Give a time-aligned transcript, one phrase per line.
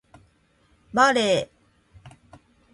[0.93, 1.51] バレー